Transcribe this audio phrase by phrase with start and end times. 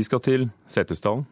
[0.00, 1.26] Vi skal til Setesdalen.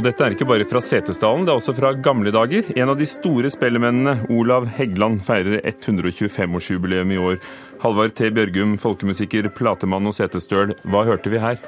[0.00, 2.70] Og dette er ikke bare fra Setesdalen, det er også fra gamle dager.
[2.72, 7.36] En av de store spellemennene, Olav Heggeland, feirer 125-årsjubileum i år.
[7.82, 8.30] Halvard T.
[8.32, 11.60] Bjørgum, folkemusiker, platemann og setesdøl, hva hørte vi her?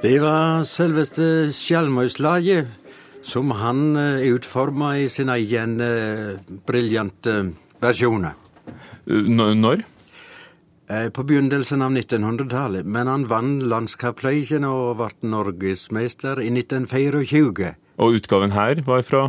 [0.00, 2.72] Det var selveste Skjalmøyslaget,
[3.28, 7.36] som han eh, utforma i sin egen uh, briljante
[7.84, 8.32] versjoner.
[9.04, 9.84] Når?
[10.88, 17.74] Eh, på begynnelsen av 1900-tallet, men han vant landskapsløyken og ble norgesmester i 1924.
[18.00, 19.22] Og utgaven her var fra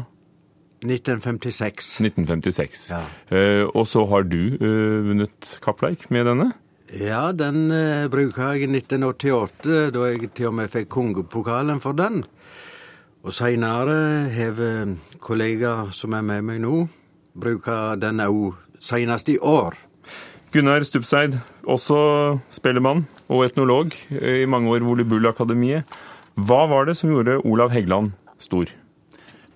[0.86, 1.90] 1956.
[2.06, 2.86] 1956.
[2.94, 3.02] Ja.
[3.36, 6.54] Eh, og så har du eh, vunnet kappleik med denne?
[6.96, 11.98] Ja, den eh, bruker jeg i 1988, da jeg til og med fikk kongepokalen for
[12.00, 12.24] den.
[13.28, 16.88] Og seinere har eh, kollegaer som er med meg nå,
[17.36, 19.76] bruka den òg seinest i år.
[20.50, 21.36] Gunnar Stupseid,
[21.70, 25.86] også spellemann og etnolog i mange år Volleyball-akademiet.
[26.40, 28.72] Hva var det som gjorde Olav Heggeland stor?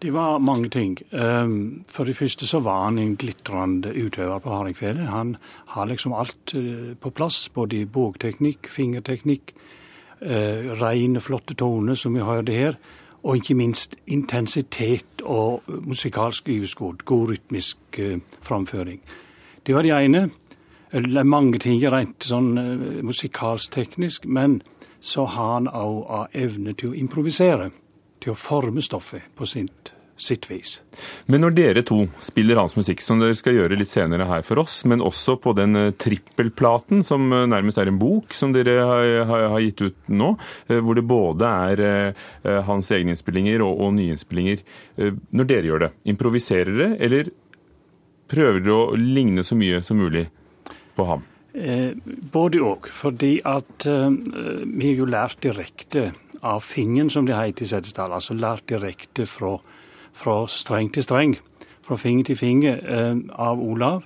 [0.03, 0.97] Det var mange ting.
[1.11, 5.07] Ehm, for det første så var han en glitrende utøver på hardingfele.
[5.09, 5.37] Han
[5.73, 9.55] har liksom alt eh, på plass, både i bogteknikk, fingerteknikk,
[10.23, 12.77] rene, flotte toner, som vi hørte her,
[13.23, 17.03] og ikke minst intensitet og musikalsk overskudd.
[17.05, 19.01] God rytmisk eh, framføring.
[19.63, 20.29] Det var det ene.
[20.93, 24.59] Mange ting rent sånn uh, musikalsk-teknisk, men
[25.01, 27.71] så har han òg evne til å improvisere.
[28.21, 30.77] Til å forme stoffet på sitt, sitt vis.
[31.25, 34.61] Men når dere to spiller hans musikk, som dere skal gjøre litt senere her for
[34.61, 38.77] oss, men også på den uh, trippelplaten, som uh, nærmest er en bok som dere
[38.77, 40.29] har, har, har gitt ut nå,
[40.69, 44.61] hvor det både er hans egne innspillinger og, og nyinnspillinger.
[45.33, 47.33] Når dere gjør det, improviserer dere, eller
[48.29, 50.27] prøver dere å ligne så mye som mulig?
[50.95, 51.23] På ham?
[51.53, 51.93] Eh,
[52.31, 52.87] både òg.
[52.89, 54.09] Fordi at eh,
[54.65, 56.11] vi har jo lært direkte
[56.41, 58.13] av fingen, som det heter i Setesdal.
[58.13, 59.57] Altså lært direkte fra,
[60.13, 61.37] fra streng til streng.
[61.83, 64.03] Fra finger til finger eh, av Olav.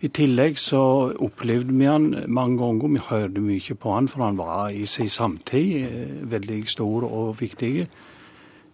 [0.00, 2.88] I tillegg så opplevde vi han mange ganger.
[2.88, 5.88] Vi hørte mye på han, for han var i sin samtid
[6.22, 7.86] veldig stor og viktig.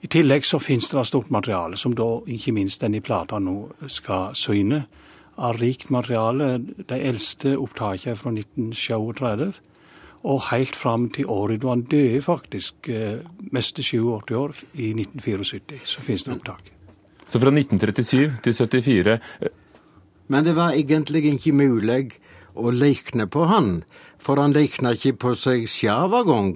[0.02, 4.34] I tillegg så finnes det stort materiale, som da ikke minst denne plata nå skal
[4.34, 4.82] syne
[5.42, 6.54] av rikt materiale.
[6.88, 9.58] De eldste opptakene er fra 1937,
[10.22, 12.90] og helt fram til året da han døde, faktisk,
[13.50, 16.70] meste 87 år, i 1974, så finnes det opptak.
[17.26, 19.18] Så fra 1937 til 74
[20.28, 22.18] Men det var egentlig ikke mulig
[22.54, 23.82] å likne på han,
[24.18, 26.54] for han likna ikke på seg sjøl engang.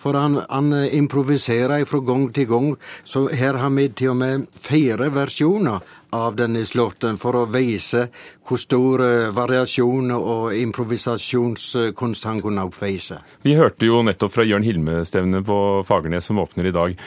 [0.00, 2.72] For han, han improviserer fra gang til gang,
[3.04, 8.06] så her har vi til og med fire versjoner av denne slåtten for å vise
[8.46, 9.02] hvor stor
[9.36, 13.18] variasjon og improvisasjonskunst han kunne oppvise.
[13.42, 15.58] Vi hørte jo nettopp fra Jørn Hilme-stevnet på
[15.88, 17.00] Fagernes som åpner i dag.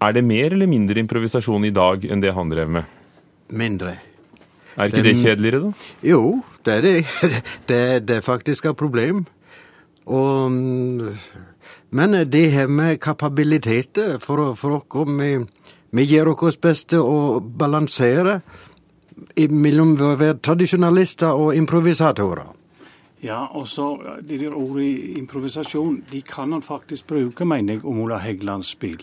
[0.00, 2.96] Er det mer eller mindre improvisasjon i dag enn det han drev med?
[3.52, 3.98] Mindre.
[4.78, 5.90] Er ikke det, kjedeligere, da?
[6.06, 6.22] Jo,
[6.64, 6.94] det er det.
[7.68, 9.26] Det, det er faktisk et problem.
[10.06, 10.52] Og,
[11.90, 15.12] men det har med kapabiliteter for, for oss.
[15.20, 15.30] Vi,
[15.90, 18.40] vi gjør vårt beste å balansere
[19.50, 22.56] mellom å være tradisjonalister og improvisatorer.
[23.20, 28.00] Ja, og så de der ordene improvisasjon, de kan han faktisk bruke, mener jeg, om
[28.00, 29.02] Ola Heggelands spill.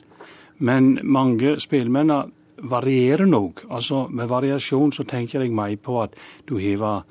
[0.58, 2.12] Men mange spillmenn
[2.58, 3.68] varierer nok.
[3.70, 6.18] Altså, med variasjon så tenker jeg meg på at
[6.50, 7.04] du har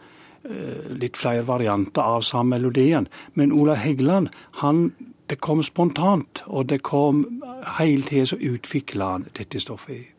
[1.00, 3.08] litt flere varianter av samme melodien.
[3.34, 4.28] Men Ola Heggeland,
[4.62, 4.92] han,
[5.26, 7.24] det kom spontant, og det kom
[7.78, 10.12] hele tida så utvikla han dette stoffet.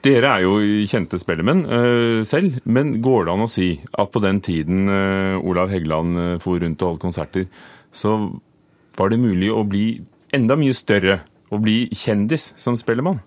[0.00, 0.54] Dere er jo
[0.88, 5.36] kjente spellemenn uh, selv, men går det an å si at på den tiden uh,
[5.44, 7.50] Olav Heggeland uh, for rundt og holdt konserter,
[7.92, 8.16] så
[8.96, 10.00] var det mulig å bli
[10.32, 11.20] enda mye større
[11.50, 13.20] å bli kjendis som spellemann?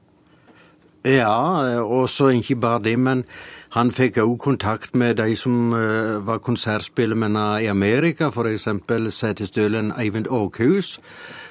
[1.03, 3.25] Ja, og så ikke bare det, men
[3.73, 8.67] han fikk òg kontakt med de som uh, var konsertspillemenn i Amerika, f.eks.
[9.09, 10.99] setestølen Eivind Åkhus,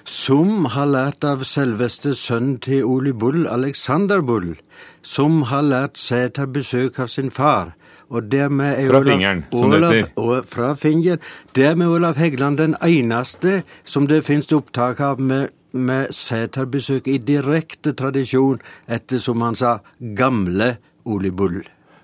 [0.04, 4.54] som har lært av selveste sønnen til Oli Bull, Alexander Bull,
[5.02, 7.74] som har lært seterbesøk av sin far.
[8.12, 10.46] Og dermed er fra Olav, fingeren, som Olav, det heter.
[10.46, 11.26] Fra fingeren.
[11.56, 17.18] Dermed er Olav Heggeland den eneste som det finnes opptak av med med seterbesøk i
[17.18, 19.78] direkte tradisjon etter, som han sa,
[20.18, 20.74] gamle
[21.08, 21.62] Oli Bull.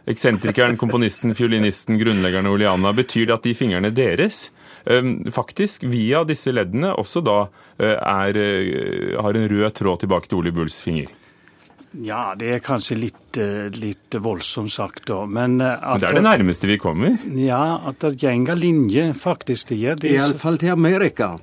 [0.08, 4.46] Eksentrikeren, komponisten, fiolinisten, grunnleggeren Oliana, betyr det at de fingrene deres
[5.30, 7.38] faktisk via disse leddene også da
[7.78, 11.10] eh, er, eh, har en rød tråd tilbake til Ole Bulls finger?
[12.04, 15.24] Ja, det er kanskje litt, eh, litt voldsomt sagt, da.
[15.26, 17.16] Men, Men det er det nærmeste vi kommer?
[17.36, 19.68] Ja, at det går linje, faktisk.
[19.68, 20.12] Det gjør det.
[20.12, 21.38] Iallfall til Amerika.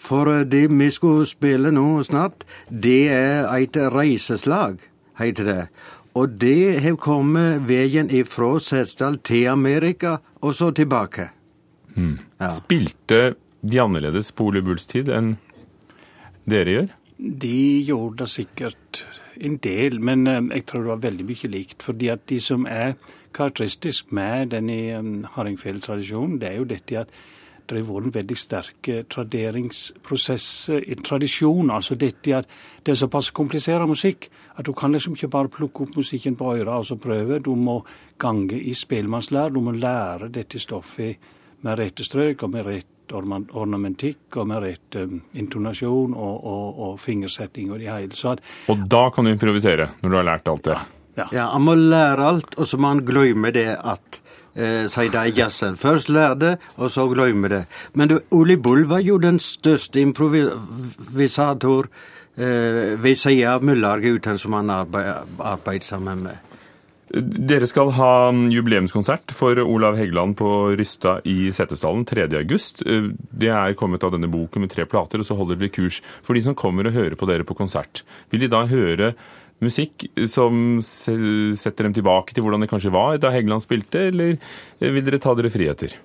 [0.00, 4.80] For det vi skulle spille nå snart, det er et reiseslag,
[5.20, 5.68] heter det.
[6.18, 11.28] Og det har kommet veien ifra Setesdal til Amerika, og så tilbake.
[11.94, 12.18] Mm.
[12.40, 12.50] Ja.
[12.54, 13.20] Spilte
[13.60, 15.36] de annerledes på Ole Bulls tid enn
[16.50, 16.92] dere gjør?
[17.20, 19.04] De gjorde det sikkert
[19.40, 21.82] en del, men eh, jeg tror det var veldig mye likt.
[21.82, 22.94] fordi at de som er
[23.32, 27.12] karakteristisk med denne um, hardingfele-tradisjonen, det er jo dette at
[27.76, 31.70] det har vært en veldig sterk eh, traderingsprosess, en eh, tradisjon.
[31.70, 32.48] Altså dette at
[32.84, 36.54] det er såpass komplisert musikk at du kan liksom ikke bare plukke opp musikken på
[36.56, 37.40] øret og så prøve.
[37.40, 37.80] Du må
[38.20, 39.52] gange i spellemannslær.
[39.54, 41.30] Du må lære dette stoffet
[41.64, 46.92] med rette strøk og med rett ornamentikk og med rett um, intonasjon og, og, og,
[47.00, 48.14] fingersetting og det hele.
[48.30, 50.78] At, og da kan du improvisere, når du har lært alt det?
[51.18, 51.26] Ja.
[51.34, 54.20] ja, han må lære alt, og så må han glemme det at
[54.54, 55.78] eh, sier de jazzen.
[55.80, 57.64] Først lær det, og så glemme det.
[57.94, 61.90] Men du, Oli Bull var jo den største improvisator
[62.36, 66.46] eh, ved siden av Møllarguten som han arbeidet sammen med.
[67.10, 72.84] Dere skal ha jubileumskonsert for Olav Heggeland på Rysta i Setesdalen 3.8.
[73.34, 76.38] Det er kommet av denne boken med tre plater, og så holder dere kurs for
[76.38, 78.04] de som kommer og hører på dere på konsert.
[78.30, 79.16] Vil de da høre
[79.64, 84.38] musikk som setter dem tilbake til hvordan det kanskje var da Heggeland spilte, eller
[84.80, 85.96] vil dere ta dere friheter?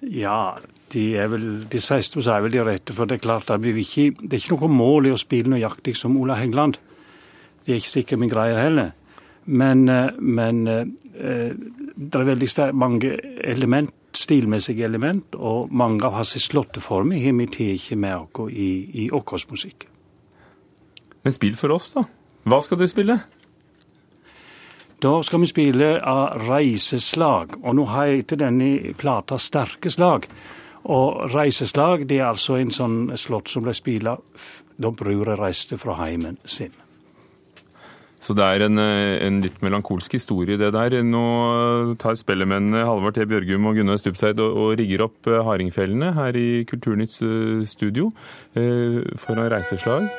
[0.00, 0.56] Ja,
[0.92, 2.94] de, er vel, de siste er vel de rette.
[2.96, 5.20] For det er klart at vi vil ikke, det er ikke noe mål i å
[5.20, 6.78] spille nøyaktig som Ola Heggeland.
[7.64, 8.94] Det er ikke sikkert vi greier heller.
[9.50, 10.84] Men, eh, men eh,
[11.96, 17.98] det er veldig mange element, stilmessige element, og mange av hans slåtteformer har vi tatt
[17.98, 18.70] med oss i,
[19.04, 19.86] i vår musikk.
[21.22, 22.06] Men spill for oss, da.
[22.50, 23.16] Hva skal dere spille?
[25.00, 27.54] Da skal vi spille av reiseslag.
[27.62, 30.26] Og nå heter denne plata Sterke slag.
[30.90, 34.08] Og reiseslag det er altså en sånn slott som ble spilt
[34.80, 36.72] da brura reiste fra heimen sin.
[38.20, 40.98] Så det er en, en, litt melankolsk historie, det der.
[41.06, 41.22] Nå
[42.00, 43.24] tar spellemennene Halvard T.
[43.30, 48.10] Bjørgum og Gunnar Stubseid og, og, rigger opp eh, hardingfellene her i Kulturnytts eh, studio
[48.52, 50.10] eh, for å reiseslag.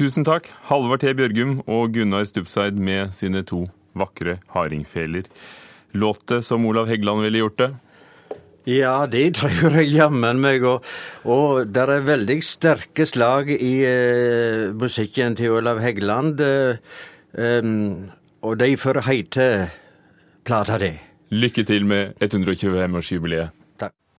[0.00, 1.10] Tusen takk, Halvard T.
[1.12, 5.26] Bjørgum og Gunnar Stupseid med sine to vakre hardingfeler.
[5.92, 7.68] Låt det som Olav Heggland ville gjort det?
[8.64, 10.64] Ja, det tror jeg jammen meg.
[10.64, 10.88] Og,
[11.28, 16.40] og det er veldig sterke slag i eh, musikken til Olav Heggland.
[16.40, 16.80] Eh,
[17.36, 18.08] um,
[18.40, 19.46] og de får heite
[20.48, 20.94] plata di.
[21.28, 23.59] Lykke til med 125-årsjubileet.